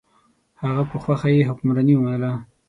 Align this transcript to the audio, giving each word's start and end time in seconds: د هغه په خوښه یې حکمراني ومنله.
د 0.55 0.57
هغه 0.61 0.83
په 0.91 0.97
خوښه 1.03 1.29
یې 1.35 1.47
حکمراني 1.49 1.93
ومنله. 1.95 2.31